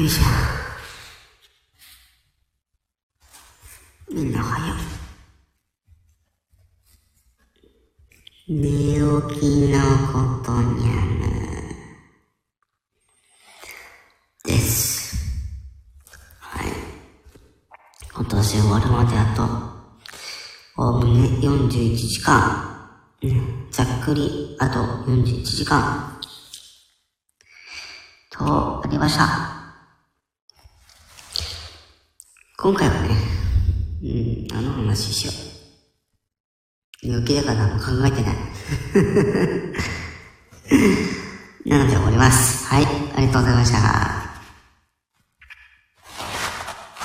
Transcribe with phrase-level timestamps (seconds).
[0.00, 0.22] よいしょ。
[4.10, 4.74] みんな早
[8.48, 9.00] 寝起
[9.38, 9.78] きの
[10.08, 11.20] ことにゃむ。
[14.44, 15.16] です。
[16.38, 16.68] はい。
[18.14, 19.42] 今年終わるまであと、
[20.82, 22.66] おおむね41時間。
[23.22, 24.78] うんざっくり、あと
[25.10, 26.18] 41時間。
[28.30, 29.59] と、ありました。
[32.62, 33.16] 今回はね、
[34.02, 34.06] う
[34.52, 35.32] ん、あの話しよ
[37.02, 37.08] う。
[37.08, 38.36] 寝起きだから何も考えてない。
[41.70, 42.66] なので終わります。
[42.66, 44.19] はい、ありがとうございました。